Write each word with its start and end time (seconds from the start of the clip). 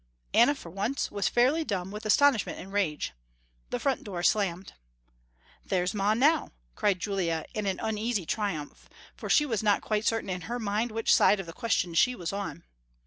Anna, 0.33 0.55
for 0.55 0.71
once, 0.71 1.11
was 1.11 1.29
fairly 1.29 1.63
dumb 1.63 1.91
with 1.91 2.07
astonishment 2.07 2.57
and 2.57 2.73
rage. 2.73 3.13
The 3.69 3.77
front 3.79 4.03
door 4.03 4.23
slammed. 4.23 4.73
"There's 5.63 5.93
ma 5.93 6.15
now," 6.15 6.53
cried 6.73 6.99
Julia 6.99 7.45
in 7.53 7.67
an 7.67 7.79
uneasy 7.79 8.25
triumph, 8.25 8.89
for 9.15 9.29
she 9.29 9.45
was 9.45 9.61
not 9.61 9.83
quite 9.83 10.07
certain 10.07 10.31
in 10.31 10.41
her 10.49 10.57
mind 10.57 10.89
which 10.91 11.13
side 11.13 11.39
of 11.39 11.45
the 11.45 11.53
question 11.53 11.93
she 11.93 12.15
was 12.15 12.33
on. 12.33 12.63